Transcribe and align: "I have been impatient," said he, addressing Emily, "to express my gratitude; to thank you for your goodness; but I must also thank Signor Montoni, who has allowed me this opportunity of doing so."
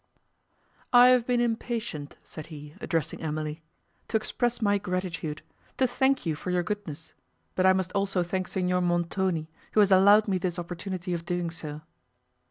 "I 0.91 1.09
have 1.09 1.27
been 1.27 1.39
impatient," 1.39 2.17
said 2.23 2.47
he, 2.47 2.73
addressing 2.81 3.21
Emily, 3.21 3.61
"to 4.07 4.17
express 4.17 4.59
my 4.59 4.79
gratitude; 4.79 5.43
to 5.77 5.85
thank 5.85 6.25
you 6.25 6.33
for 6.33 6.49
your 6.49 6.63
goodness; 6.63 7.13
but 7.53 7.67
I 7.67 7.73
must 7.73 7.91
also 7.91 8.23
thank 8.23 8.47
Signor 8.47 8.81
Montoni, 8.81 9.47
who 9.73 9.79
has 9.79 9.91
allowed 9.91 10.27
me 10.27 10.39
this 10.39 10.57
opportunity 10.57 11.13
of 11.13 11.23
doing 11.27 11.51
so." 11.51 11.81